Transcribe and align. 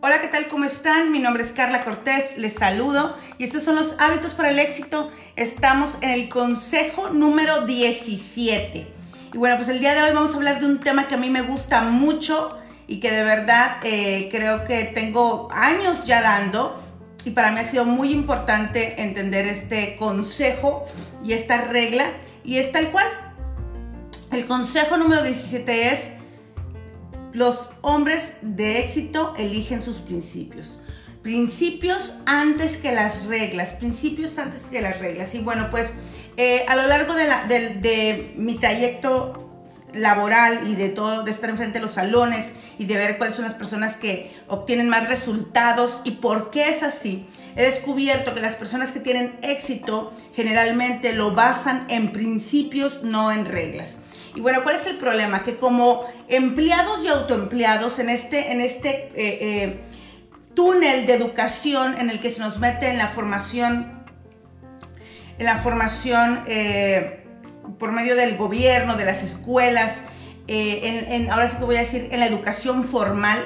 Hola, 0.00 0.20
¿qué 0.20 0.28
tal? 0.28 0.46
¿Cómo 0.46 0.64
están? 0.64 1.10
Mi 1.10 1.18
nombre 1.18 1.42
es 1.42 1.50
Carla 1.50 1.82
Cortés, 1.82 2.38
les 2.38 2.54
saludo 2.54 3.16
y 3.36 3.42
estos 3.42 3.64
son 3.64 3.74
los 3.74 3.96
hábitos 3.98 4.30
para 4.30 4.50
el 4.50 4.60
éxito. 4.60 5.10
Estamos 5.34 5.98
en 6.02 6.10
el 6.10 6.28
consejo 6.28 7.10
número 7.10 7.66
17. 7.66 8.86
Y 9.34 9.36
bueno, 9.36 9.56
pues 9.56 9.68
el 9.68 9.80
día 9.80 9.96
de 9.96 10.04
hoy 10.04 10.14
vamos 10.14 10.34
a 10.34 10.36
hablar 10.36 10.60
de 10.60 10.66
un 10.66 10.78
tema 10.78 11.08
que 11.08 11.16
a 11.16 11.18
mí 11.18 11.30
me 11.30 11.42
gusta 11.42 11.80
mucho 11.80 12.56
y 12.86 13.00
que 13.00 13.10
de 13.10 13.24
verdad 13.24 13.78
eh, 13.82 14.28
creo 14.30 14.64
que 14.64 14.84
tengo 14.84 15.48
años 15.50 16.04
ya 16.04 16.22
dando 16.22 16.80
y 17.24 17.30
para 17.30 17.50
mí 17.50 17.58
ha 17.58 17.64
sido 17.64 17.84
muy 17.84 18.12
importante 18.12 19.02
entender 19.02 19.46
este 19.46 19.96
consejo 19.96 20.86
y 21.24 21.32
esta 21.32 21.62
regla 21.62 22.04
y 22.44 22.58
es 22.58 22.70
tal 22.70 22.92
cual. 22.92 23.08
El 24.30 24.46
consejo 24.46 24.96
número 24.96 25.24
17 25.24 25.88
es 25.88 26.17
los 27.32 27.70
hombres 27.80 28.36
de 28.42 28.80
éxito 28.80 29.34
eligen 29.36 29.82
sus 29.82 29.96
principios. 29.96 30.80
Principios 31.22 32.14
antes 32.26 32.76
que 32.76 32.92
las 32.92 33.26
reglas, 33.26 33.70
principios 33.70 34.38
antes 34.38 34.62
que 34.70 34.80
las 34.80 34.98
reglas. 34.98 35.34
Y 35.34 35.40
bueno, 35.40 35.68
pues 35.70 35.90
eh, 36.36 36.64
a 36.68 36.76
lo 36.76 36.86
largo 36.86 37.14
de, 37.14 37.26
de, 37.80 38.32
mi 38.36 38.54
trayecto 38.54 39.50
laboral 39.92 40.60
y 40.68 40.76
de 40.76 40.88
todo, 40.88 41.24
de 41.24 41.32
estar 41.32 41.50
enfrente 41.50 41.80
de 41.80 41.84
los 41.84 41.94
salones 41.94 42.52
y 42.78 42.84
de 42.84 42.96
ver 42.96 43.18
cuáles 43.18 43.34
son 43.34 43.44
las 43.44 43.54
personas 43.54 43.96
que 43.96 44.36
obtienen 44.46 44.88
más 44.88 45.08
resultados 45.08 46.00
y 46.04 46.12
por 46.12 46.50
qué 46.50 46.68
es 46.68 46.84
así, 46.84 47.26
he 47.56 47.64
descubierto 47.64 48.34
que 48.34 48.40
las 48.40 48.54
personas 48.54 48.92
que 48.92 49.00
tienen 49.00 49.36
éxito 49.42 50.12
generalmente 50.32 51.12
lo 51.12 51.34
basan 51.34 51.86
en 51.88 52.12
principios, 52.12 53.02
no 53.02 53.32
en 53.32 53.44
reglas. 53.44 53.98
Y 54.36 54.40
bueno, 54.40 54.62
¿cuál 54.62 54.76
es 54.76 54.86
el 54.86 54.98
problema? 54.98 55.42
Que 55.42 55.56
como 55.56 56.04
empleados 56.28 57.02
y 57.04 57.08
autoempleados 57.08 57.98
en 57.98 58.10
este, 58.10 58.52
en 58.52 58.60
este 58.60 58.88
eh, 58.90 59.12
eh, 59.16 59.80
túnel 60.54 61.06
de 61.06 61.14
educación 61.14 61.98
en 61.98 62.10
el 62.10 62.20
que 62.20 62.30
se 62.30 62.40
nos 62.40 62.58
mete 62.58 62.90
en 62.90 62.98
la 62.98 63.08
formación, 63.08 64.04
en 65.38 65.46
la 65.46 65.56
formación 65.58 66.44
eh, 66.46 67.24
por 67.78 67.92
medio 67.92 68.16
del 68.16 68.36
gobierno, 68.36 68.96
de 68.96 69.04
las 69.04 69.22
escuelas, 69.22 70.02
ahora 71.30 71.50
sí 71.50 71.56
que 71.58 71.64
voy 71.64 71.76
a 71.76 71.80
decir, 71.80 72.08
en 72.10 72.20
la 72.20 72.26
educación 72.26 72.84
formal, 72.84 73.38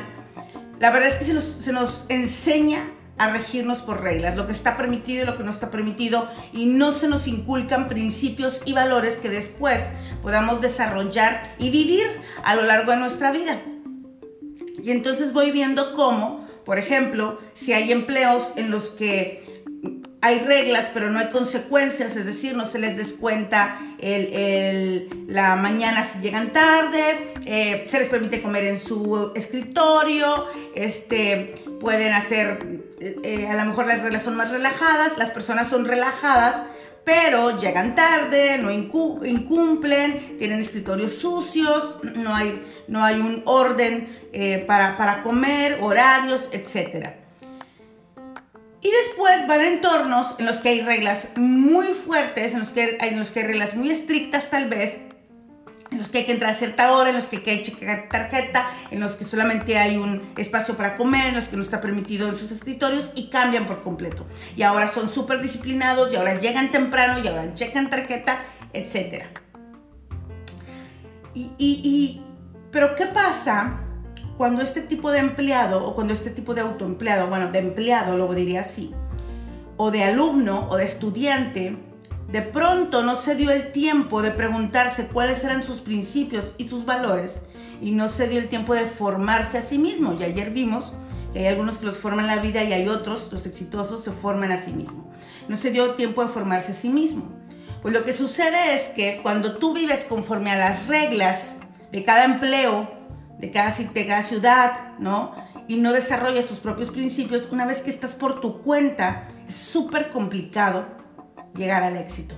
la 0.79 0.91
verdad 0.91 1.09
es 1.09 1.15
que 1.17 1.63
se 1.63 1.73
nos 1.73 2.07
enseña 2.09 2.83
a 3.19 3.31
regirnos 3.31 3.79
por 3.81 4.03
reglas, 4.03 4.37
lo 4.37 4.47
que 4.47 4.53
está 4.53 4.77
permitido 4.77 5.23
y 5.23 5.27
lo 5.27 5.37
que 5.37 5.45
no 5.45 5.51
está 5.51 5.71
permitido, 5.71 6.29
y 6.53 6.67
no 6.67 6.93
se 6.93 7.09
nos 7.09 7.27
inculcan 7.27 7.89
principios 7.89 8.61
y 8.65 8.73
valores 8.73 9.17
que 9.17 9.29
después 9.29 9.81
podamos 10.23 10.61
desarrollar 10.61 11.55
y 11.59 11.71
vivir 11.71 12.05
a 12.43 12.55
lo 12.55 12.63
largo 12.63 12.93
de 12.93 12.99
nuestra 12.99 13.33
vida. 13.33 13.61
Y 14.83 14.91
entonces 14.91 15.33
voy 15.33 15.51
viendo 15.51 15.95
cómo, 15.95 16.49
por 16.65 16.79
ejemplo, 16.79 17.39
si 17.55 17.73
hay 17.73 17.93
empleos 17.93 18.53
en 18.57 18.71
los 18.71 18.91
que 18.91 19.43
hay 20.21 20.39
reglas, 20.39 20.87
pero 20.95 21.11
no 21.11 21.19
hay 21.19 21.31
consecuencias, 21.31 22.17
es 22.17 22.27
decir, 22.27 22.57
no 22.57 22.65
se 22.65 22.79
les 22.79 22.97
descuenta 22.97 23.79
la 25.29 25.57
mañana 25.57 26.05
si 26.05 26.21
llegan 26.21 26.53
tarde, 26.53 27.35
eh, 27.45 27.87
se 27.89 27.99
les 27.99 28.09
permite 28.09 28.41
comer 28.41 28.65
en 28.65 28.79
su 28.79 29.33
escritorio, 29.35 30.47
este, 30.75 31.55
pueden 31.81 32.13
hacer, 32.13 32.72
eh, 33.03 33.21
eh, 33.25 33.49
a 33.49 33.55
lo 33.55 33.65
mejor 33.65 33.87
las 33.87 34.03
reglas 34.03 34.23
son 34.23 34.37
más 34.37 34.51
relajadas, 34.51 35.19
las 35.19 35.31
personas 35.31 35.69
son 35.69 35.85
relajadas, 35.85 36.63
pero 37.05 37.61
llegan 37.61 37.95
tarde, 37.95 38.59
no 38.59 38.71
incumplen, 38.71 40.39
tienen 40.39 40.61
escritorios 40.61 41.15
sucios, 41.15 41.97
no 42.03 42.35
hay, 42.35 42.65
no 42.87 43.05
hay 43.05 43.21
un 43.21 43.43
orden 43.45 44.21
para, 44.69 44.97
para 44.97 45.23
comer, 45.23 45.79
horarios, 45.81 46.49
etcétera. 46.53 47.17
Y 48.83 48.91
después 48.91 49.47
van 49.47 49.63
entornos 49.63 50.37
en 50.39 50.47
los 50.47 50.57
que 50.57 50.71
hay 50.71 50.81
reglas 50.81 51.29
muy 51.37 51.89
fuertes, 51.89 52.53
en 52.53 52.61
los 52.61 52.71
que 52.71 52.99
en 53.01 53.19
los 53.19 53.31
que 53.31 53.41
hay 53.41 53.47
reglas 53.47 53.75
muy 53.75 53.91
estrictas 53.91 54.51
tal 54.51 54.69
vez, 54.69 54.99
en 55.93 55.99
los 55.99 56.09
que 56.09 56.19
hay 56.19 56.25
que 56.25 56.33
entrar 56.33 56.53
a 56.53 56.55
cierta 56.55 56.93
hora, 56.93 57.11
en 57.11 57.17
los 57.17 57.27
que 57.27 57.37
hay 57.37 57.43
que 57.43 57.63
checar 57.63 58.09
tarjeta, 58.09 58.69
en 58.91 59.01
los 59.01 59.13
que 59.13 59.25
solamente 59.25 59.79
hay 59.79 59.99
un 59.99 60.23
espacio 60.37 60.75
para 60.77 60.97
comer, 60.97 61.29
en 61.29 61.35
los 61.35 61.45
que 61.45 61.57
no 61.57 61.63
está 61.63 61.81
permitido 61.81 62.29
en 62.29 62.37
sus 62.37 62.51
escritorios 62.51 63.13
y 63.15 63.29
cambian 63.29 63.67
por 63.67 63.83
completo. 63.83 64.27
Y 64.57 64.63
ahora 64.63 64.89
son 64.89 65.11
súper 65.11 65.43
disciplinados 65.43 66.13
y 66.13 66.17
ahora 66.17 66.41
llegan 66.41 66.73
temprano 66.73 67.23
y 67.23 67.29
ahora 67.29 67.53
checan 67.55 67.91
tarjeta, 67.91 68.43
etc. 68.73 69.27
Y, 71.35 71.51
y, 71.59 72.23
pero 72.71 72.95
¿qué 72.97 73.07
pasa 73.07 73.81
cuando 74.39 74.63
este 74.63 74.81
tipo 74.81 75.11
de 75.11 75.19
empleado 75.19 75.87
o 75.87 75.95
cuando 75.95 76.15
este 76.15 76.31
tipo 76.31 76.55
de 76.55 76.63
autoempleado, 76.63 77.29
bueno, 77.29 77.53
de 77.53 77.59
empleado 77.59 78.17
lo 78.17 78.33
diría 78.35 78.63
así, 78.63 78.95
o 79.77 79.91
de 79.91 80.05
alumno 80.05 80.69
o 80.71 80.77
de 80.77 80.85
estudiante, 80.85 81.77
de 82.33 82.41
pronto 82.41 83.03
no 83.03 83.15
se 83.17 83.35
dio 83.35 83.51
el 83.51 83.73
tiempo 83.73 84.23
de 84.23 84.31
preguntarse 84.31 85.07
cuáles 85.07 85.45
eran 85.45 85.65
sus 85.65 85.81
principios 85.81 86.55
y 86.57 86.67
sus 86.67 86.87
valores 86.87 87.43
y 87.83 87.91
no 87.91 88.09
se 88.09 88.27
dio 88.27 88.41
el 88.41 88.49
tiempo 88.49 88.73
de 88.73 88.87
formarse 88.87 89.59
a 89.59 89.63
sí 89.63 89.77
mismo. 89.77 90.17
Y 90.19 90.25
ayer 90.25 90.51
vimos 90.51 90.95
que 91.35 91.41
hay 91.41 91.47
algunos 91.49 91.77
que 91.77 91.85
los 91.85 91.99
forman 91.99 92.27
la 92.27 92.37
vida 92.37 92.65
y 92.65 92.73
hay 92.73 92.89
otros, 92.89 93.31
los 93.31 93.45
exitosos, 93.45 94.03
se 94.03 94.13
forman 94.13 94.51
a 94.51 94.63
sí 94.63 94.73
mismo. 94.73 95.13
No 95.47 95.59
se 95.59 95.73
dio 95.73 95.91
tiempo 95.91 96.25
de 96.25 96.31
formarse 96.31 96.73
a 96.73 96.75
sí 96.75 96.89
mismo. 96.89 97.31
Pues 97.83 97.93
lo 97.93 98.03
que 98.03 98.15
sucede 98.15 98.77
es 98.77 98.85
que 98.95 99.21
cuando 99.23 99.59
tú 99.59 99.75
vives 99.75 100.05
conforme 100.05 100.53
a 100.53 100.57
las 100.57 100.87
reglas 100.87 101.57
de 101.91 102.03
cada 102.03 102.25
empleo, 102.25 102.91
de 103.41 103.51
cada, 103.51 103.73
de 103.73 104.23
ciudad, 104.23 104.97
¿no? 104.99 105.35
Y 105.69 105.77
no 105.77 105.93
desarrolla 105.93 106.43
sus 106.43 106.61
propios 106.61 106.89
principios, 106.89 107.49
una 107.51 107.67
vez 107.67 107.83
que 107.83 107.91
estás 107.91 108.13
por 108.13 108.41
tu 108.41 108.63
cuenta, 108.63 109.29
es 109.47 109.57
súper 109.57 110.13
complicado 110.13 111.02
llegar 111.55 111.83
al 111.83 111.97
éxito. 111.97 112.35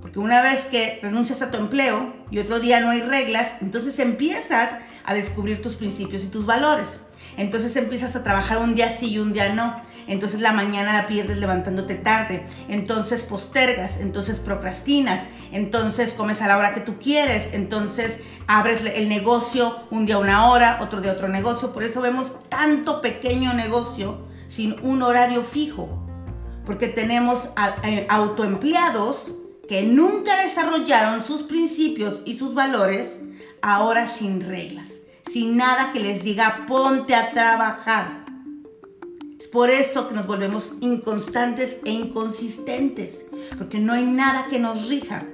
Porque 0.00 0.18
una 0.18 0.42
vez 0.42 0.66
que 0.66 1.00
renuncias 1.02 1.42
a 1.42 1.50
tu 1.50 1.58
empleo 1.58 2.14
y 2.30 2.38
otro 2.38 2.60
día 2.60 2.80
no 2.80 2.90
hay 2.90 3.02
reglas, 3.02 3.52
entonces 3.60 3.98
empiezas 3.98 4.70
a 5.04 5.14
descubrir 5.14 5.62
tus 5.62 5.74
principios 5.74 6.24
y 6.24 6.28
tus 6.28 6.46
valores. 6.46 7.00
Entonces 7.36 7.76
empiezas 7.76 8.16
a 8.16 8.22
trabajar 8.22 8.58
un 8.58 8.74
día 8.74 8.90
sí 8.90 9.10
y 9.10 9.18
un 9.18 9.32
día 9.32 9.52
no. 9.52 9.80
Entonces 10.06 10.40
la 10.40 10.52
mañana 10.52 10.94
la 10.94 11.06
pierdes 11.06 11.38
levantándote 11.38 11.94
tarde. 11.94 12.44
Entonces 12.68 13.22
postergas, 13.22 13.98
entonces 14.00 14.40
procrastinas, 14.40 15.28
entonces 15.52 16.14
comes 16.14 16.40
a 16.42 16.48
la 16.48 16.56
hora 16.56 16.74
que 16.74 16.80
tú 16.80 16.98
quieres, 16.98 17.50
entonces 17.52 18.20
abres 18.46 18.82
el 18.84 19.08
negocio 19.08 19.76
un 19.90 20.06
día 20.06 20.18
una 20.18 20.48
hora, 20.48 20.78
otro 20.80 21.00
día 21.00 21.12
otro 21.12 21.28
negocio. 21.28 21.72
Por 21.72 21.82
eso 21.82 22.00
vemos 22.00 22.48
tanto 22.48 23.02
pequeño 23.02 23.52
negocio 23.52 24.26
sin 24.48 24.76
un 24.82 25.02
horario 25.02 25.42
fijo. 25.42 26.07
Porque 26.68 26.88
tenemos 26.88 27.48
eh, 27.82 28.06
autoempleados 28.10 29.32
que 29.66 29.84
nunca 29.84 30.42
desarrollaron 30.42 31.24
sus 31.24 31.42
principios 31.42 32.20
y 32.26 32.38
sus 32.38 32.52
valores, 32.52 33.20
ahora 33.62 34.06
sin 34.06 34.42
reglas, 34.42 34.88
sin 35.32 35.56
nada 35.56 35.92
que 35.94 36.00
les 36.00 36.22
diga 36.22 36.66
ponte 36.68 37.14
a 37.14 37.32
trabajar. 37.32 38.26
Es 39.40 39.48
por 39.48 39.70
eso 39.70 40.10
que 40.10 40.14
nos 40.14 40.26
volvemos 40.26 40.74
inconstantes 40.82 41.80
e 41.86 41.90
inconsistentes, 41.90 43.24
porque 43.56 43.78
no 43.78 43.94
hay 43.94 44.04
nada 44.04 44.48
que 44.50 44.58
nos 44.58 44.90
rija. 44.90 45.24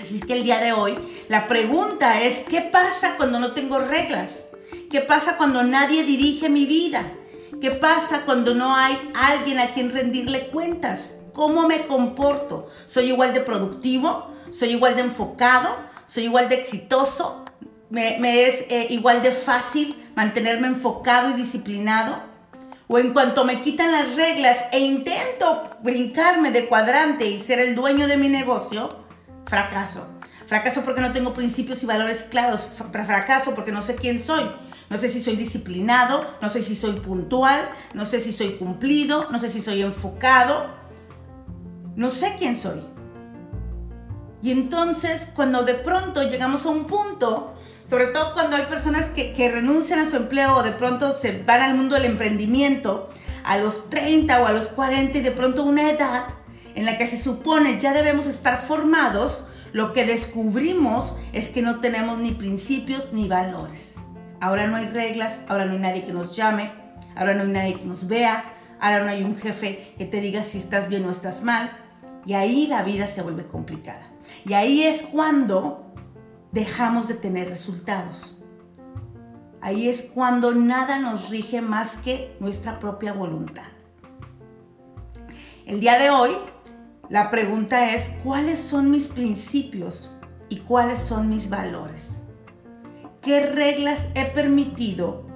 Así 0.00 0.18
es 0.18 0.24
que 0.24 0.34
el 0.34 0.44
día 0.44 0.60
de 0.60 0.72
hoy 0.72 0.96
la 1.28 1.48
pregunta 1.48 2.22
es, 2.22 2.44
¿qué 2.48 2.60
pasa 2.60 3.16
cuando 3.16 3.40
no 3.40 3.54
tengo 3.54 3.80
reglas? 3.80 4.44
¿Qué 4.88 5.00
pasa 5.00 5.36
cuando 5.36 5.64
nadie 5.64 6.04
dirige 6.04 6.48
mi 6.48 6.64
vida? 6.64 7.12
¿Qué 7.60 7.72
pasa 7.72 8.22
cuando 8.24 8.54
no 8.54 8.76
hay 8.76 8.96
alguien 9.14 9.58
a 9.58 9.72
quien 9.72 9.90
rendirle 9.90 10.48
cuentas? 10.48 11.14
¿Cómo 11.32 11.66
me 11.66 11.86
comporto? 11.86 12.68
¿Soy 12.86 13.06
igual 13.06 13.34
de 13.34 13.40
productivo? 13.40 14.30
¿Soy 14.52 14.70
igual 14.70 14.94
de 14.94 15.02
enfocado? 15.02 15.76
¿Soy 16.06 16.24
igual 16.24 16.48
de 16.48 16.54
exitoso? 16.54 17.44
¿Me, 17.90 18.46
es 18.46 18.66
eh, 18.68 18.86
igual 18.90 19.22
de 19.24 19.32
fácil 19.32 20.00
mantenerme 20.14 20.68
enfocado 20.68 21.30
y 21.30 21.34
disciplinado? 21.34 22.22
¿O 22.86 22.96
en 22.98 23.12
cuanto 23.12 23.44
me 23.44 23.60
quitan 23.60 23.90
las 23.90 24.14
reglas 24.14 24.56
e 24.70 24.78
intento 24.78 25.68
brincarme 25.82 26.52
de 26.52 26.66
cuadrante 26.66 27.26
y 27.26 27.40
ser 27.42 27.58
el 27.58 27.74
dueño 27.74 28.06
de 28.06 28.16
mi 28.16 28.28
negocio, 28.28 29.04
fracaso. 29.46 30.06
Fracaso 30.46 30.82
porque 30.82 31.00
no 31.00 31.12
tengo 31.12 31.34
principios 31.34 31.82
y 31.82 31.86
valores 31.86 32.22
claros. 32.22 32.60
Fracaso 32.90 33.54
porque 33.54 33.72
no 33.72 33.82
sé 33.82 33.96
quién 33.96 34.18
soy. 34.18 34.48
No 34.90 34.96
sé 34.96 35.08
si 35.08 35.22
soy 35.22 35.36
disciplinado, 35.36 36.26
no 36.40 36.48
sé 36.48 36.62
si 36.62 36.74
soy 36.74 36.92
puntual, 36.92 37.60
no 37.94 38.06
sé 38.06 38.20
si 38.20 38.32
soy 38.32 38.52
cumplido, 38.52 39.26
no 39.30 39.38
sé 39.38 39.50
si 39.50 39.60
soy 39.60 39.82
enfocado. 39.82 40.66
No 41.94 42.10
sé 42.10 42.36
quién 42.38 42.56
soy. 42.56 42.82
Y 44.42 44.52
entonces 44.52 45.30
cuando 45.34 45.64
de 45.64 45.74
pronto 45.74 46.22
llegamos 46.22 46.64
a 46.64 46.70
un 46.70 46.86
punto, 46.86 47.54
sobre 47.88 48.06
todo 48.06 48.34
cuando 48.34 48.56
hay 48.56 48.66
personas 48.66 49.06
que, 49.06 49.34
que 49.34 49.50
renuncian 49.50 49.98
a 49.98 50.08
su 50.08 50.16
empleo 50.16 50.56
o 50.56 50.62
de 50.62 50.72
pronto 50.72 51.14
se 51.16 51.42
van 51.42 51.60
al 51.60 51.74
mundo 51.74 51.96
del 51.96 52.04
emprendimiento 52.04 53.10
a 53.44 53.58
los 53.58 53.90
30 53.90 54.42
o 54.42 54.46
a 54.46 54.52
los 54.52 54.68
40 54.68 55.18
y 55.18 55.22
de 55.22 55.30
pronto 55.32 55.64
una 55.64 55.90
edad 55.90 56.26
en 56.74 56.84
la 56.84 56.96
que 56.96 57.08
se 57.08 57.20
supone 57.20 57.80
ya 57.80 57.92
debemos 57.92 58.26
estar 58.26 58.62
formados, 58.62 59.44
lo 59.72 59.92
que 59.92 60.06
descubrimos 60.06 61.16
es 61.32 61.48
que 61.48 61.60
no 61.60 61.80
tenemos 61.80 62.18
ni 62.18 62.30
principios 62.30 63.12
ni 63.12 63.26
valores. 63.26 63.97
Ahora 64.40 64.66
no 64.66 64.76
hay 64.76 64.86
reglas, 64.86 65.40
ahora 65.48 65.64
no 65.64 65.72
hay 65.72 65.78
nadie 65.80 66.04
que 66.04 66.12
nos 66.12 66.36
llame 66.36 66.70
ahora 67.18 67.34
no 67.34 67.42
hay 67.42 67.48
nadie 67.48 67.74
que 67.74 67.84
nos 67.84 68.06
vea, 68.06 68.44
ahora 68.80 69.04
no 69.04 69.10
hay 69.10 69.24
un 69.24 69.36
jefe 69.36 69.94
que 69.98 70.06
te 70.06 70.20
diga 70.20 70.44
si 70.44 70.58
estás 70.58 70.88
bien 70.88 71.04
o 71.04 71.10
estás 71.10 71.42
mal. 71.42 71.70
Y 72.24 72.34
ahí 72.34 72.66
la 72.68 72.82
vida 72.82 73.08
se 73.08 73.22
vuelve 73.22 73.46
complicada. 73.46 74.06
Y 74.44 74.52
ahí 74.52 74.84
es 74.84 75.02
cuando 75.02 75.92
dejamos 76.52 77.08
de 77.08 77.14
tener 77.14 77.48
resultados. 77.48 78.38
Ahí 79.60 79.88
es 79.88 80.02
cuando 80.02 80.54
nada 80.54 81.00
nos 81.00 81.30
rige 81.30 81.60
más 81.60 81.96
que 81.96 82.36
nuestra 82.38 82.78
propia 82.78 83.12
voluntad. 83.12 83.64
El 85.66 85.80
día 85.80 85.98
de 85.98 86.10
hoy, 86.10 86.30
la 87.08 87.30
pregunta 87.30 87.92
es, 87.94 88.10
¿cuáles 88.22 88.60
son 88.60 88.90
mis 88.90 89.08
principios 89.08 90.14
y 90.48 90.58
cuáles 90.58 91.00
son 91.00 91.28
mis 91.28 91.50
valores? 91.50 92.17
¿Qué 93.28 93.40
reglas 93.40 94.08
he 94.14 94.24
permitido 94.24 95.26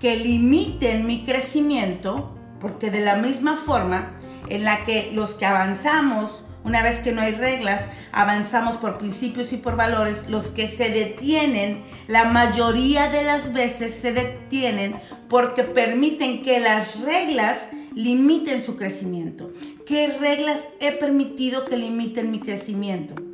que 0.00 0.16
limiten 0.16 1.06
mi 1.06 1.24
crecimiento? 1.24 2.36
Porque 2.60 2.90
de 2.90 2.98
la 2.98 3.14
misma 3.14 3.56
forma 3.56 4.16
en 4.48 4.64
la 4.64 4.84
que 4.84 5.12
los 5.14 5.34
que 5.34 5.46
avanzamos, 5.46 6.48
una 6.64 6.82
vez 6.82 6.98
que 6.98 7.12
no 7.12 7.20
hay 7.20 7.36
reglas, 7.36 7.84
avanzamos 8.10 8.78
por 8.78 8.98
principios 8.98 9.52
y 9.52 9.58
por 9.58 9.76
valores, 9.76 10.28
los 10.28 10.48
que 10.48 10.66
se 10.66 10.90
detienen, 10.90 11.84
la 12.08 12.24
mayoría 12.24 13.08
de 13.10 13.22
las 13.22 13.52
veces 13.52 13.94
se 13.94 14.12
detienen 14.12 15.00
porque 15.28 15.62
permiten 15.62 16.42
que 16.42 16.58
las 16.58 17.00
reglas 17.02 17.68
limiten 17.94 18.60
su 18.60 18.76
crecimiento. 18.76 19.52
¿Qué 19.86 20.08
reglas 20.18 20.64
he 20.80 20.90
permitido 20.90 21.64
que 21.64 21.76
limiten 21.76 22.32
mi 22.32 22.40
crecimiento? 22.40 23.27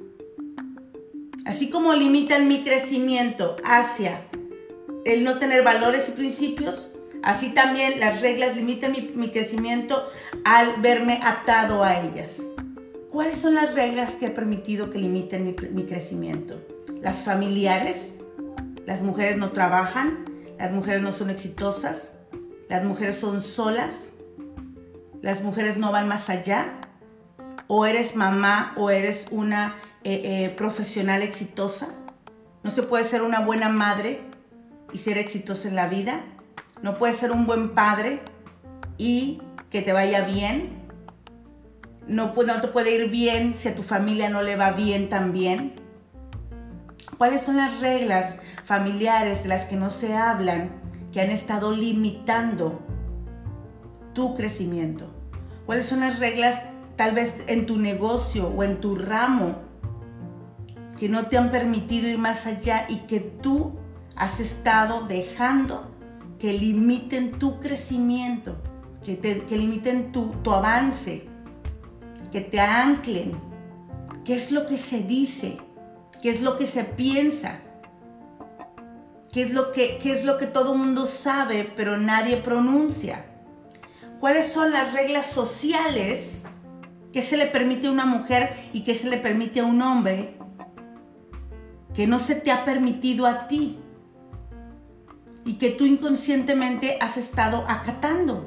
Así 1.45 1.69
como 1.69 1.93
limitan 1.95 2.49
mi 2.49 2.65
crecimiento 2.65 3.57
hacia 3.65 4.23
el 5.05 5.25
no 5.25 5.39
tener 5.39 5.63
valores 5.63 6.09
y 6.09 6.13
principios, 6.13 6.93
así 7.23 7.53
también 7.53 8.01
las 8.01 8.23
reglas 8.23 8.57
limitan 8.57 8.93
mi, 8.93 9.29
crecimiento 9.29 10.11
al 10.45 10.81
verme 10.81 11.21
atado 11.23 11.85
a 11.85 12.01
ellas. 12.01 12.43
¿Cuáles 13.11 13.39
son 13.39 13.55
las 13.55 13.75
reglas 13.75 14.13
que 14.13 14.27
he 14.27 14.31
permitido 14.31 14.91
que 14.91 14.99
limiten 14.99 15.45
mi, 15.45 15.55
mi 15.71 15.85
crecimiento? 15.85 16.61
Las 17.03 17.19
familiares, 17.19 18.15
las 18.87 19.03
mujeres 19.03 19.37
no 19.37 19.51
trabajan, 19.51 20.25
las 20.59 20.73
mujeres 20.73 21.03
no 21.03 21.13
son 21.13 21.29
exitosas, 21.29 22.21
las 22.71 22.85
mujeres 22.85 23.17
son 23.17 23.43
solas, 23.43 24.15
las 25.21 25.43
mujeres 25.43 25.77
no 25.77 25.93
van 25.93 26.09
más 26.09 26.31
allá, 26.31 26.81
o 27.67 27.87
eres 27.87 28.17
mamá 28.17 28.73
o 28.77 28.91
eres 28.91 29.29
una 29.31 29.77
eh, 30.05 30.45
eh, 30.45 30.51
profesional 30.51 31.23
exitosa. 31.23 31.89
No 32.63 32.71
se 32.71 32.83
puede 32.83 33.05
ser 33.05 33.23
una 33.23 33.41
buena 33.41 33.71
madre 33.71 34.21
y 34.93 34.99
ser 34.99 35.17
exitosa 35.17 35.67
en 35.69 35.77
la 35.77 35.89
vida. 35.89 36.21
No 36.83 36.99
puedes 36.99 37.17
ser 37.17 37.33
un 37.33 37.47
buen 37.47 37.71
padre 37.71 38.21
y 38.99 39.41
que 39.71 39.81
te 39.81 39.95
vaya 39.95 40.27
bien. 40.27 40.85
No, 42.07 42.35
no 42.35 42.61
te 42.61 42.69
puede 42.69 42.95
ir 42.95 43.11
bien 43.11 43.55
si 43.57 43.69
a 43.69 43.75
tu 43.75 43.83
familia 43.83 44.29
no 44.29 44.43
le 44.43 44.57
va 44.57 44.73
bien 44.73 45.09
también. 45.09 45.73
¿Cuáles 47.17 47.41
son 47.41 47.57
las 47.57 47.81
reglas 47.81 48.41
familiares 48.63 49.43
de 49.43 49.49
las 49.49 49.65
que 49.65 49.77
no 49.77 49.89
se 49.89 50.15
hablan 50.15 50.71
que 51.15 51.23
han 51.23 51.31
estado 51.31 51.73
limitando 51.73 52.83
tu 54.13 54.37
crecimiento? 54.37 55.11
¿Cuáles 55.65 55.87
son 55.87 56.01
las 56.01 56.19
reglas 56.19 56.61
tal 56.97 57.15
vez 57.15 57.37
en 57.47 57.65
tu 57.65 57.79
negocio 57.79 58.49
o 58.49 58.63
en 58.63 58.83
tu 58.83 58.97
ramo 58.97 59.64
que 61.05 61.11
no 61.11 61.27
te 61.27 61.37
han 61.37 61.51
permitido 61.51 62.09
ir 62.09 62.17
más 62.17 62.47
allá 62.47 62.87
y 62.89 63.01
que 63.01 63.21
tú 63.21 63.75
has 64.17 64.41
estado 64.41 65.03
dejando 65.03 65.95
que 66.39 66.55
limiten 66.55 67.33
tu 67.33 67.61
crecimiento, 67.61 68.57
que, 69.05 69.19
que 69.19 69.59
limiten 69.59 70.13
tu, 70.13 70.29
tu 70.43 70.51
avance, 70.51 71.29
que 72.33 72.41
te 72.41 72.59
anclen. 72.59 73.39
¿Qué 74.25 74.35
es 74.35 74.51
lo 74.51 74.67
que 74.67 74.79
se 74.79 75.03
dice? 75.03 75.59
¿Qué 76.23 76.31
es 76.31 76.41
lo 76.41 76.57
que 76.57 76.67
se 76.67 76.85
piensa? 76.85 77.59
¿Qué 79.31 79.43
es 79.43 79.53
lo 79.53 79.73
que, 79.73 79.99
qué 79.99 80.11
es 80.11 80.25
lo 80.25 80.39
que 80.39 80.47
todo 80.47 80.75
mundo 80.75 81.05
sabe 81.05 81.71
pero 81.77 81.99
nadie 81.99 82.39
pronuncia? 82.39 83.27
¿Cuáles 84.21 84.51
son 84.51 84.73
las 84.73 84.95
reglas 84.95 85.27
sociales 85.27 86.45
que 87.13 87.21
se 87.21 87.37
le 87.37 87.45
permite 87.45 87.89
a 87.89 87.91
una 87.91 88.07
mujer 88.07 88.57
y 88.73 88.85
que 88.85 88.95
se 88.95 89.11
le 89.11 89.19
permite 89.19 89.61
a 89.61 89.67
un 89.67 89.83
hombre 89.83 90.39
que 91.95 92.07
no 92.07 92.19
se 92.19 92.35
te 92.35 92.51
ha 92.51 92.65
permitido 92.65 93.27
a 93.27 93.47
ti 93.47 93.79
y 95.45 95.55
que 95.55 95.71
tú 95.71 95.87
inconscientemente 95.87 96.99
has 97.01 97.17
estado 97.17 97.65
acatando. 97.69 98.45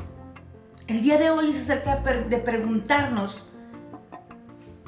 El 0.88 1.02
día 1.02 1.18
de 1.18 1.30
hoy 1.30 1.52
es 1.52 1.58
acerca 1.58 1.98
de 1.98 2.38
preguntarnos 2.38 3.48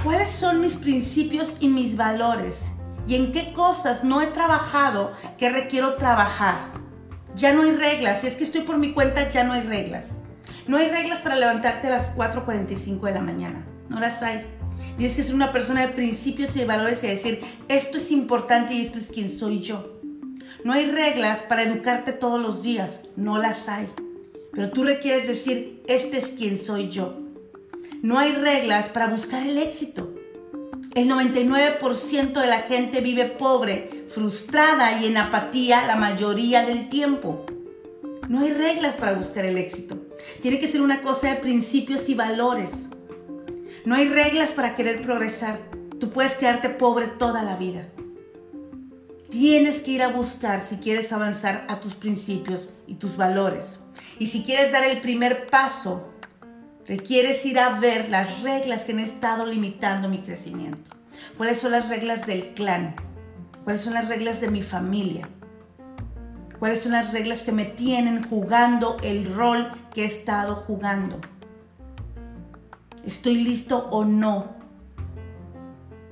cuáles 0.03 0.29
son 0.29 0.61
mis 0.61 0.75
principios 0.75 1.57
y 1.59 1.69
mis 1.69 1.97
valores 1.97 2.71
y 3.07 3.15
en 3.15 3.31
qué 3.31 3.53
cosas 3.53 4.03
no 4.03 4.21
he 4.21 4.27
trabajado 4.27 5.13
que 5.37 5.49
requiero 5.49 5.95
trabajar. 5.95 6.71
Ya 7.35 7.53
no 7.53 7.63
hay 7.63 7.71
reglas, 7.71 8.21
si 8.21 8.27
es 8.27 8.35
que 8.35 8.43
estoy 8.43 8.61
por 8.61 8.77
mi 8.77 8.93
cuenta 8.93 9.29
ya 9.29 9.43
no 9.43 9.53
hay 9.53 9.61
reglas. 9.61 10.11
No 10.67 10.77
hay 10.77 10.89
reglas 10.89 11.21
para 11.21 11.35
levantarte 11.35 11.87
a 11.87 11.91
las 11.91 12.15
4.45 12.15 13.01
de 13.01 13.11
la 13.11 13.21
mañana, 13.21 13.65
no 13.87 13.99
las 13.99 14.21
hay. 14.21 14.58
Tienes 14.99 15.15
que 15.15 15.23
ser 15.23 15.33
una 15.33 15.53
persona 15.53 15.87
de 15.87 15.93
principios 15.93 16.53
y 16.57 16.59
de 16.59 16.65
valores 16.65 17.01
y 17.05 17.07
decir, 17.07 17.39
esto 17.69 17.99
es 17.99 18.11
importante 18.11 18.73
y 18.73 18.81
esto 18.81 18.99
es 18.99 19.07
quien 19.07 19.29
soy 19.29 19.61
yo. 19.61 20.01
No 20.65 20.73
hay 20.73 20.91
reglas 20.91 21.39
para 21.43 21.63
educarte 21.63 22.11
todos 22.11 22.41
los 22.41 22.63
días, 22.63 22.99
no 23.15 23.37
las 23.37 23.69
hay. 23.69 23.87
Pero 24.51 24.71
tú 24.71 24.83
requieres 24.83 25.25
decir, 25.25 25.81
este 25.87 26.17
es 26.17 26.25
quien 26.37 26.57
soy 26.57 26.89
yo. 26.89 27.17
No 28.01 28.19
hay 28.19 28.33
reglas 28.33 28.87
para 28.87 29.07
buscar 29.07 29.47
el 29.47 29.57
éxito. 29.57 30.13
El 30.95 31.09
99% 31.09 32.33
de 32.33 32.47
la 32.47 32.59
gente 32.63 32.99
vive 32.99 33.23
pobre, 33.23 34.03
frustrada 34.09 35.01
y 35.01 35.05
en 35.05 35.15
apatía 35.15 35.87
la 35.87 35.95
mayoría 35.95 36.65
del 36.65 36.89
tiempo. 36.89 37.45
No 38.27 38.41
hay 38.41 38.51
reglas 38.51 38.95
para 38.95 39.13
buscar 39.13 39.45
el 39.45 39.57
éxito. 39.57 39.97
Tiene 40.41 40.59
que 40.59 40.67
ser 40.67 40.81
una 40.81 41.01
cosa 41.01 41.29
de 41.29 41.35
principios 41.37 42.09
y 42.09 42.15
valores. 42.15 42.88
No 43.85 43.95
hay 43.95 44.09
reglas 44.09 44.51
para 44.51 44.75
querer 44.75 45.01
progresar. 45.01 45.57
Tú 45.99 46.09
puedes 46.11 46.33
quedarte 46.33 46.69
pobre 46.69 47.07
toda 47.07 47.43
la 47.43 47.55
vida. 47.55 47.85
Tienes 49.29 49.81
que 49.81 49.91
ir 49.91 50.03
a 50.03 50.09
buscar 50.09 50.61
si 50.61 50.77
quieres 50.77 51.13
avanzar 51.13 51.65
a 51.67 51.79
tus 51.79 51.93
principios 51.93 52.69
y 52.87 52.95
tus 52.95 53.15
valores. 53.15 53.79
Y 54.17 54.27
si 54.27 54.43
quieres 54.43 54.71
dar 54.71 54.83
el 54.83 54.99
primer 55.01 55.47
paso, 55.47 56.09
requieres 56.87 57.45
ir 57.45 57.59
a 57.59 57.79
ver 57.79 58.09
las 58.09 58.41
reglas 58.41 58.81
que 58.81 58.91
han 58.91 58.99
estado 58.99 59.45
limitando 59.45 60.09
mi 60.09 60.19
crecimiento. 60.19 60.95
¿Cuáles 61.37 61.59
son 61.59 61.71
las 61.71 61.89
reglas 61.89 62.25
del 62.25 62.53
clan? 62.53 62.95
¿Cuáles 63.63 63.81
son 63.81 63.93
las 63.93 64.09
reglas 64.09 64.41
de 64.41 64.49
mi 64.49 64.63
familia? 64.63 65.29
¿Cuáles 66.57 66.81
son 66.81 66.91
las 66.91 67.13
reglas 67.13 67.43
que 67.43 67.53
me 67.53 67.65
tienen 67.65 68.27
jugando 68.27 68.97
el 69.03 69.33
rol 69.33 69.71
que 69.93 70.03
he 70.03 70.05
estado 70.05 70.55
jugando? 70.55 71.21
¿Estoy 73.05 73.35
listo 73.35 73.87
o 73.91 74.05
no 74.05 74.59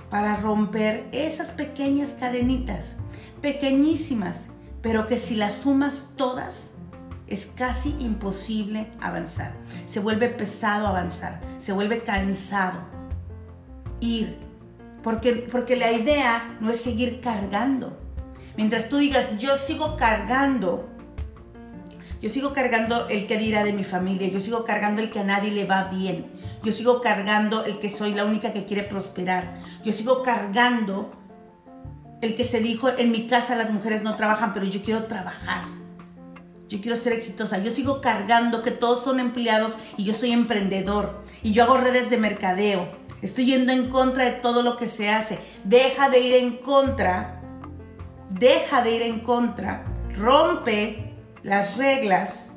para 0.10 0.36
romper 0.36 1.08
esas 1.12 1.52
pequeñas 1.52 2.16
cadenitas, 2.20 2.96
pequeñísimas, 3.42 4.50
pero 4.82 5.08
que 5.08 5.18
si 5.18 5.36
las 5.36 5.54
sumas 5.54 6.12
todas, 6.16 6.74
es 7.28 7.48
casi 7.48 7.96
imposible 8.00 8.88
avanzar. 9.02 9.52
Se 9.88 10.00
vuelve 10.00 10.30
pesado 10.30 10.88
avanzar, 10.88 11.42
se 11.60 11.74
vuelve 11.74 12.04
cansado 12.04 12.80
ir, 14.00 14.38
porque, 15.04 15.48
porque 15.52 15.76
la 15.76 15.92
idea 15.92 16.58
no 16.62 16.70
es 16.72 16.82
seguir 16.82 17.20
cargando. 17.20 17.98
Mientras 18.56 18.90
tú 18.90 18.98
digas, 18.98 19.38
yo 19.38 19.58
sigo 19.58 19.98
cargando, 19.98 20.88
yo 22.22 22.30
sigo 22.30 22.54
cargando 22.54 23.08
el 23.10 23.28
que 23.28 23.38
dirá 23.38 23.64
de 23.64 23.74
mi 23.74 23.84
familia, 23.84 24.30
yo 24.30 24.40
sigo 24.40 24.64
cargando 24.66 25.02
el 25.02 25.12
que 25.12 25.20
a 25.20 25.24
nadie 25.24 25.52
le 25.52 25.66
va 25.66 25.86
bien, 25.86 26.28
yo 26.64 26.74
sigo 26.74 27.02
cargando 27.02 27.66
el 27.66 27.80
que 27.80 27.90
soy 27.90 28.14
la 28.14 28.26
única 28.26 28.54
que 28.54 28.66
quiere 28.66 28.84
prosperar. 28.84 29.62
Yo 29.84 29.94
sigo 29.94 30.24
cargando 30.24 31.12
el 32.22 32.36
que 32.36 32.44
se 32.44 32.60
dijo, 32.60 32.90
en 32.90 33.12
mi 33.12 33.28
casa 33.28 33.56
las 33.56 33.72
mujeres 33.72 34.02
no 34.02 34.16
trabajan, 34.16 34.54
pero 34.54 34.66
yo 34.66 34.82
quiero 34.82 35.06
trabajar. 35.06 35.66
Yo 36.68 36.82
quiero 36.82 36.98
ser 36.98 37.14
exitosa. 37.14 37.60
Yo 37.60 37.72
sigo 37.72 38.02
cargando 38.02 38.64
que 38.64 38.72
todos 38.72 39.04
son 39.04 39.20
empleados 39.20 39.78
y 39.96 40.04
yo 40.04 40.14
soy 40.14 40.32
emprendedor. 40.32 41.24
Y 41.44 41.54
yo 41.54 41.64
hago 41.64 41.78
redes 41.78 42.10
de 42.10 42.18
mercadeo. 42.18 42.90
Estoy 43.22 43.46
yendo 43.46 43.72
en 43.72 43.90
contra 43.90 44.26
de 44.26 44.32
todo 44.32 44.64
lo 44.64 44.78
que 44.78 44.88
se 44.88 45.10
hace. 45.10 45.40
Deja 45.64 46.10
de 46.10 46.20
ir 46.20 46.36
en 46.36 46.58
contra. 46.58 47.42
Deja 48.30 48.82
de 48.82 48.96
ir 48.96 49.02
en 49.04 49.20
contra. 49.22 49.86
Rompe 50.16 51.14
las 51.44 51.78
reglas 51.78 52.50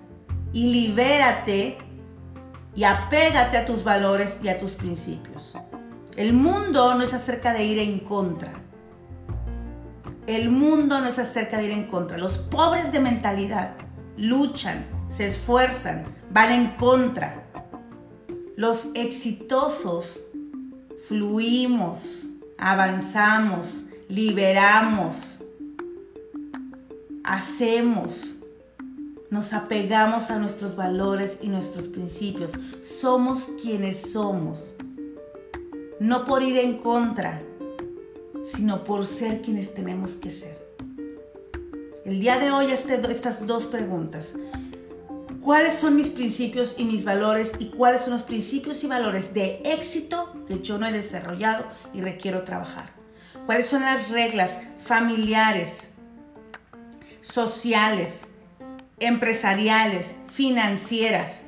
y 0.52 0.73
libérate 0.73 1.78
y 2.80 2.84
apégate 2.84 3.58
a 3.58 3.66
tus 3.66 3.84
valores 3.84 4.38
y 4.42 4.49
a 4.49 4.58
tus 4.58 4.70
principios. 4.70 5.54
El 6.16 6.32
mundo 6.32 6.94
no 6.94 7.02
es 7.04 7.12
acerca 7.12 7.52
de 7.52 7.62
ir 7.62 7.78
en 7.78 7.99
contra. 7.99 8.54
El 10.26 10.49
mundo 10.49 10.99
no 10.99 11.08
es 11.08 11.18
acerca 11.18 11.58
de 11.58 11.66
ir 11.66 11.72
en 11.72 11.88
contra. 11.88 12.16
Los 12.16 12.38
pobres 12.38 12.90
de 12.90 13.00
mentalidad 13.00 13.72
luchan 14.16 14.87
se 15.10 15.26
esfuerzan, 15.26 16.06
van 16.30 16.52
en 16.52 16.68
contra. 16.68 17.44
Los 18.56 18.92
exitosos 18.94 20.18
fluimos, 21.06 22.22
avanzamos, 22.56 23.88
liberamos, 24.08 25.42
hacemos, 27.25 28.25
nos 29.30 29.52
apegamos 29.52 30.30
a 30.30 30.38
nuestros 30.38 30.75
valores 30.75 31.38
y 31.40 31.49
nuestros 31.49 31.87
principios. 31.87 32.52
Somos 32.82 33.49
quienes 33.62 34.12
somos. 34.12 34.75
No 36.00 36.25
por 36.25 36.42
ir 36.42 36.58
en 36.58 36.78
contra, 36.78 37.40
sino 38.52 38.84
por 38.84 39.06
ser 39.06 39.40
quienes 39.42 39.72
tenemos 39.75 40.14
que 40.14 40.30
ser. 40.30 40.58
El 42.04 42.20
día 42.20 42.38
de 42.38 42.50
hoy 42.50 42.72
este, 42.72 43.00
estas 43.10 43.46
dos 43.46 43.66
preguntas. 43.66 44.34
¿Cuáles 45.40 45.78
son 45.78 45.96
mis 45.96 46.08
principios 46.08 46.75
y 46.78 46.84
mis 46.84 47.04
valores 47.04 47.54
y 47.58 47.70
cuáles 47.70 48.02
son 48.02 48.12
los 48.14 48.22
principios 48.22 48.84
y 48.84 48.87
valores 48.87 49.32
de 49.32 49.62
éxito 49.64 50.44
que 50.46 50.60
yo 50.60 50.76
no 50.76 50.87
he 50.87 50.92
desarrollado 50.92 51.64
y 51.94 52.00
requiero 52.00 52.42
trabajar? 52.42 52.92
¿Cuáles 53.46 53.66
son 53.66 53.82
las 53.82 54.10
reglas 54.10 54.58
familiares, 54.78 55.92
sociales, 57.22 58.32
empresariales, 59.00 60.16
financieras 60.28 61.42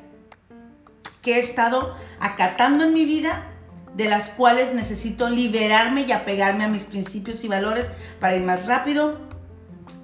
que 1.21 1.37
he 1.37 1.41
estado 1.41 1.97
acatando 2.19 2.85
en 2.85 2.95
mi 2.95 3.05
vida 3.05 3.47
de 3.95 4.09
las 4.09 4.31
cuales 4.31 4.75
necesito 4.75 5.29
liberarme 5.29 6.03
y 6.03 6.13
apegarme 6.13 6.65
a 6.65 6.69
mis 6.69 6.85
principios 6.85 7.45
y 7.45 7.49
valores 7.49 7.87
para 8.21 8.37
ir 8.37 8.43
más 8.43 8.67
rápido, 8.67 9.21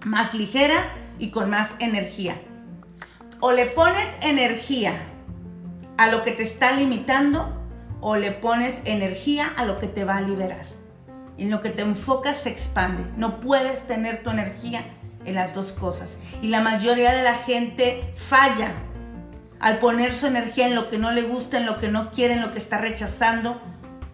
más 0.05 0.35
ligera 0.35 0.77
y 1.19 1.31
con 1.31 1.51
más 1.51 1.71
energía. 1.79 2.41
O 3.41 3.53
le 3.53 3.67
pones 3.67 4.19
energía 4.23 4.93
a 5.97 6.09
lo 6.09 6.23
que 6.23 6.33
te 6.33 6.43
está 6.43 6.73
limitando 6.73 7.55
o 8.01 8.17
le 8.17 8.31
pones 8.31 8.83
energía 8.85 9.51
a 9.57 9.65
lo 9.65 9.79
que 9.79 9.87
te 9.87 10.05
va 10.05 10.19
a 10.19 10.21
liberar. 10.21 10.67
En 11.39 11.51
lo 11.51 11.63
que 11.63 11.71
te 11.71 11.83
enfocas 11.83 12.37
se 12.43 12.51
expande. 12.51 13.05
No 13.17 13.41
puedes 13.41 13.87
tener 13.87 14.23
tu 14.23 14.31
energía 14.31 14.83
en 15.29 15.35
las 15.35 15.55
dos 15.55 15.73
cosas. 15.73 16.19
Y 16.43 16.49
la 16.49 16.61
mayoría 16.61 17.13
de 17.13 17.23
la 17.23 17.35
gente 17.35 18.13
falla 18.17 18.73
al 19.61 19.79
poner 19.79 20.15
su 20.15 20.27
energía 20.27 20.67
en 20.67 20.75
lo 20.75 20.89
que 20.91 20.99
no 20.99 21.11
le 21.13 21.23
gusta, 21.23 21.59
en 21.59 21.67
lo 21.67 21.81
que 21.81 21.89
no 21.89 22.11
quiere, 22.11 22.35
en 22.35 22.43
lo 22.43 22.53
que 22.53 22.59
está 22.59 22.79
rechazando, 22.79 23.61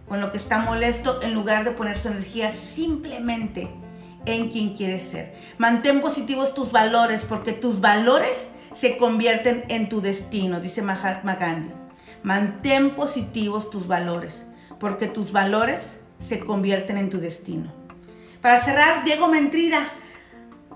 con 0.07 0.21
lo 0.21 0.31
que 0.31 0.37
está 0.37 0.59
molesto, 0.59 1.21
en 1.21 1.33
lugar 1.33 1.63
de 1.63 1.71
poner 1.71 1.97
su 1.97 2.09
energía 2.09 2.51
simplemente 2.51 3.69
en 4.25 4.49
quien 4.49 4.75
quieres 4.75 5.03
ser. 5.03 5.35
Mantén 5.57 6.01
positivos 6.01 6.53
tus 6.53 6.71
valores 6.71 7.21
porque 7.27 7.53
tus 7.53 7.79
valores 7.79 8.53
se 8.75 8.97
convierten 8.97 9.63
en 9.69 9.87
tu 9.87 10.01
destino, 10.01 10.59
dice 10.59 10.81
Mahatma 10.81 11.35
Gandhi. 11.35 11.71
Mantén 12.23 12.91
positivos 12.91 13.69
tus 13.69 13.87
valores 13.87 14.47
porque 14.79 15.07
tus 15.07 15.31
valores 15.31 16.01
se 16.19 16.39
convierten 16.39 16.97
en 16.97 17.09
tu 17.09 17.19
destino. 17.19 17.71
Para 18.41 18.61
cerrar, 18.63 19.03
Diego 19.05 19.27
Mentrida 19.27 19.79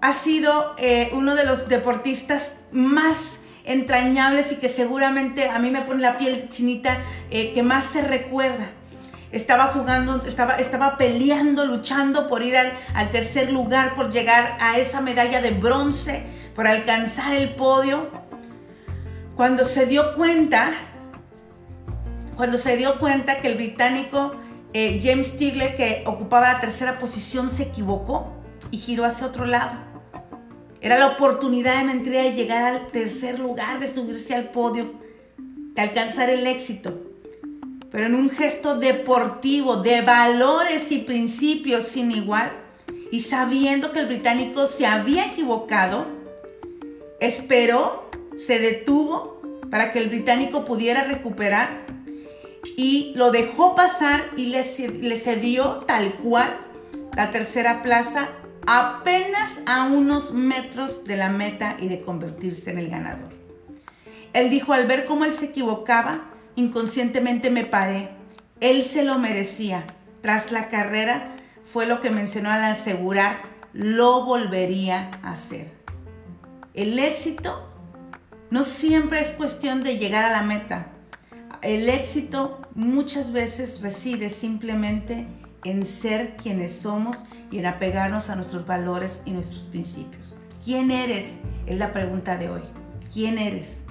ha 0.01 0.13
sido 0.13 0.75
eh, 0.77 1.09
uno 1.13 1.35
de 1.35 1.45
los 1.45 1.67
deportistas 1.67 2.53
más 2.71 3.39
entrañables 3.65 4.51
y 4.51 4.55
que 4.55 4.69
seguramente 4.69 5.49
a 5.49 5.59
mí 5.59 5.69
me 5.69 5.81
pone 5.81 6.01
la 6.01 6.17
piel 6.17 6.49
chinita 6.49 6.97
eh, 7.29 7.53
que 7.53 7.63
más 7.63 7.85
se 7.85 8.01
recuerda 8.01 8.69
estaba 9.31 9.67
jugando, 9.67 10.23
estaba, 10.25 10.55
estaba 10.55 10.97
peleando, 10.97 11.65
luchando 11.65 12.27
por 12.27 12.41
ir 12.41 12.57
al, 12.57 13.11
tercer 13.11 13.51
lugar, 13.51 13.95
por 13.95 14.11
llegar 14.11 14.57
a 14.59 14.77
esa 14.77 15.01
medalla 15.01 15.41
de 15.41 15.51
bronce, 15.51 16.25
por 16.55 16.67
alcanzar 16.67 17.35
el 17.35 17.49
podio. 17.55 18.09
Cuando 19.35 19.65
se 19.65 19.85
dio 19.85 20.15
cuenta, 20.15 20.73
cuando 22.35 22.57
se 22.57 22.75
dio 22.75 22.99
cuenta 22.99 23.39
que 23.41 23.49
el 23.49 23.55
británico 23.55 24.35
eh, 24.73 24.99
James 25.01 25.37
Tigler, 25.37 25.75
que 25.75 26.03
ocupaba 26.05 26.53
la 26.53 26.59
tercera 26.59 26.99
posición, 26.99 27.49
se 27.49 27.63
equivocó 27.63 28.33
y 28.71 28.77
giró 28.77 29.05
hacia 29.05 29.27
otro 29.27 29.45
lado. 29.45 29.88
Era 30.81 30.97
la 30.97 31.07
oportunidad 31.07 31.77
de 31.77 31.83
mentira 31.83 32.23
de 32.23 32.33
llegar 32.33 32.63
al 32.63 32.87
tercer 32.87 33.39
lugar, 33.39 33.79
de 33.79 33.91
subirse 33.91 34.33
al 34.33 34.49
podio, 34.49 34.93
de 35.37 35.81
alcanzar 35.81 36.29
el 36.29 36.47
éxito. 36.47 36.97
Pero 37.91 38.05
en 38.05 38.15
un 38.15 38.29
gesto 38.29 38.77
deportivo, 38.77 39.77
de 39.77 40.01
valores 40.01 40.91
y 40.91 40.99
principios 40.99 41.87
sin 41.87 42.11
igual, 42.11 42.51
y 43.11 43.21
sabiendo 43.21 43.91
que 43.91 43.99
el 43.99 44.05
británico 44.05 44.67
se 44.67 44.85
había 44.85 45.25
equivocado, 45.25 46.05
esperó, 47.19 48.09
se 48.37 48.59
detuvo 48.59 49.41
para 49.69 49.91
que 49.91 49.99
el 49.99 50.09
británico 50.09 50.65
pudiera 50.65 51.03
recuperar 51.03 51.69
y 52.75 53.13
lo 53.15 53.31
dejó 53.31 53.75
pasar 53.75 54.23
y 54.37 54.47
le, 54.47 54.63
cedió 54.63 55.83
tal 55.87 56.13
cual 56.13 56.57
la 57.15 57.31
tercera 57.31 57.83
plaza 57.83 58.29
apenas 58.67 59.59
a 59.65 59.87
unos 59.87 60.33
metros 60.33 61.03
de 61.05 61.17
la 61.17 61.29
meta 61.29 61.77
y 61.79 61.87
de 61.87 62.01
convertirse 62.01 62.71
en 62.71 62.79
el 62.79 62.89
ganador. 62.89 63.29
Él 64.33 64.49
dijo 64.49 64.73
al 64.73 64.85
ver 64.87 65.05
cómo 65.05 65.25
él 65.25 65.33
se 65.33 65.45
equivocaba, 65.45 66.29
Inconscientemente 66.59 67.49
me 67.49 67.63
paré. 67.63 68.09
Él 68.59 68.83
se 68.83 69.03
lo 69.03 69.17
merecía. 69.17 69.85
Tras 70.21 70.51
la 70.51 70.67
carrera 70.67 71.37
fue 71.63 71.85
lo 71.85 72.01
que 72.01 72.09
mencionó 72.09 72.51
al 72.51 72.65
asegurar, 72.65 73.37
lo 73.71 74.25
volvería 74.25 75.09
a 75.23 75.31
hacer. 75.31 75.71
El 76.73 76.99
éxito 76.99 77.65
no 78.49 78.65
siempre 78.65 79.21
es 79.21 79.29
cuestión 79.29 79.83
de 79.83 79.99
llegar 79.99 80.25
a 80.25 80.33
la 80.33 80.41
meta. 80.41 80.87
El 81.61 81.87
éxito 81.87 82.59
muchas 82.75 83.31
veces 83.31 83.79
reside 83.79 84.29
simplemente 84.29 85.27
en 85.63 85.85
ser 85.85 86.35
quienes 86.37 86.79
somos 86.79 87.25
y 87.51 87.59
en 87.59 87.65
apegarnos 87.65 88.29
a 88.29 88.35
nuestros 88.35 88.65
valores 88.65 89.21
y 89.25 89.31
nuestros 89.31 89.63
principios. 89.63 90.35
¿Quién 90.63 90.91
eres? 90.91 91.39
Es 91.65 91.77
la 91.77 91.93
pregunta 91.93 92.37
de 92.37 92.49
hoy. 92.49 92.61
¿Quién 93.13 93.37
eres? 93.37 93.85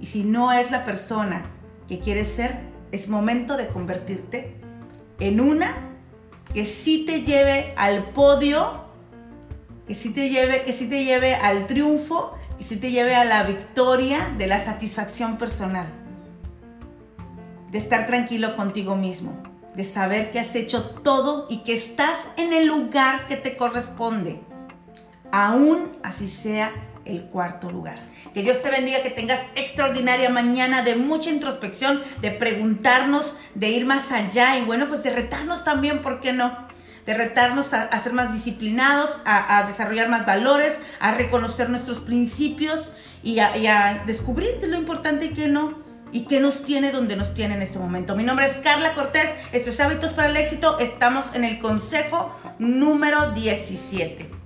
Y 0.00 0.06
si 0.06 0.22
no 0.22 0.52
es 0.52 0.70
la 0.70 0.84
persona 0.84 1.42
que 1.88 2.00
quieres 2.00 2.30
ser, 2.30 2.58
es 2.92 3.08
momento 3.08 3.56
de 3.56 3.68
convertirte 3.68 4.56
en 5.18 5.40
una 5.40 5.74
que 6.52 6.66
sí 6.66 7.04
te 7.06 7.22
lleve 7.22 7.74
al 7.76 8.10
podio, 8.10 8.86
que 9.86 9.94
sí 9.94 10.12
te 10.12 10.28
lleve, 10.28 10.64
que 10.64 10.72
sí 10.72 10.88
te 10.88 11.04
lleve 11.04 11.34
al 11.34 11.66
triunfo, 11.66 12.34
que 12.58 12.64
sí 12.64 12.76
te 12.76 12.90
lleve 12.90 13.14
a 13.14 13.24
la 13.24 13.42
victoria 13.44 14.34
de 14.38 14.46
la 14.46 14.64
satisfacción 14.64 15.36
personal. 15.36 15.86
De 17.70 17.78
estar 17.78 18.06
tranquilo 18.06 18.56
contigo 18.56 18.96
mismo, 18.96 19.32
de 19.74 19.84
saber 19.84 20.30
que 20.30 20.40
has 20.40 20.54
hecho 20.54 20.84
todo 21.02 21.46
y 21.48 21.58
que 21.58 21.74
estás 21.74 22.28
en 22.36 22.52
el 22.52 22.66
lugar 22.66 23.26
que 23.26 23.36
te 23.36 23.56
corresponde, 23.56 24.40
aún 25.30 25.90
así 26.02 26.28
sea 26.28 26.72
el 27.04 27.24
cuarto 27.24 27.70
lugar. 27.70 27.98
Que 28.34 28.42
Dios 28.42 28.62
te 28.62 28.70
bendiga, 28.70 29.02
que 29.02 29.10
tengas 29.10 29.40
extraordinaria 29.54 30.30
mañana 30.30 30.82
de 30.82 30.96
mucha 30.96 31.30
introspección, 31.30 32.02
de 32.20 32.30
preguntarnos, 32.30 33.36
de 33.54 33.70
ir 33.70 33.86
más 33.86 34.12
allá 34.12 34.58
y 34.58 34.64
bueno, 34.64 34.86
pues 34.88 35.02
de 35.02 35.10
retarnos 35.10 35.64
también, 35.64 36.00
¿por 36.00 36.20
qué 36.20 36.32
no? 36.32 36.68
De 37.06 37.14
retarnos 37.14 37.72
a, 37.72 38.02
ser 38.02 38.12
más 38.12 38.32
disciplinados, 38.32 39.18
a, 39.24 39.64
desarrollar 39.66 40.08
más 40.08 40.26
valores, 40.26 40.78
a 41.00 41.12
reconocer 41.12 41.70
nuestros 41.70 41.98
principios 41.98 42.92
y 43.22 43.40
a, 43.40 43.56
y 43.56 44.06
descubrir 44.06 44.58
lo 44.62 44.76
importante 44.76 45.26
y 45.26 45.30
qué 45.30 45.48
no 45.48 45.89
y 46.12 46.22
qué 46.26 46.40
nos 46.40 46.64
tiene 46.64 46.92
donde 46.92 47.16
nos 47.16 47.34
tiene 47.34 47.54
en 47.54 47.62
este 47.62 47.78
momento. 47.78 48.16
Mi 48.16 48.24
nombre 48.24 48.46
es 48.46 48.56
Carla 48.58 48.94
Cortés, 48.94 49.30
esto 49.52 49.70
es 49.70 49.80
Hábitos 49.80 50.12
para 50.12 50.28
el 50.28 50.36
Éxito, 50.36 50.78
estamos 50.78 51.34
en 51.34 51.44
el 51.44 51.58
consejo 51.58 52.34
número 52.58 53.32
17. 53.32 54.39